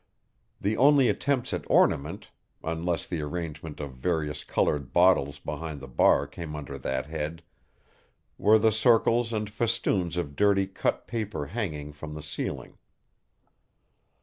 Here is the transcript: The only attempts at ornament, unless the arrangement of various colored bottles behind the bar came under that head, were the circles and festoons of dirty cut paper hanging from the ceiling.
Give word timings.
The 0.59 0.77
only 0.77 1.09
attempts 1.09 1.53
at 1.53 1.63
ornament, 1.67 2.31
unless 2.63 3.05
the 3.05 3.21
arrangement 3.21 3.79
of 3.79 3.93
various 3.93 4.43
colored 4.43 4.91
bottles 4.91 5.37
behind 5.37 5.79
the 5.79 5.87
bar 5.87 6.25
came 6.25 6.55
under 6.55 6.79
that 6.79 7.05
head, 7.05 7.43
were 8.39 8.57
the 8.57 8.71
circles 8.71 9.31
and 9.31 9.47
festoons 9.47 10.17
of 10.17 10.35
dirty 10.35 10.65
cut 10.65 11.05
paper 11.05 11.45
hanging 11.45 11.91
from 11.91 12.15
the 12.15 12.23
ceiling. 12.23 12.79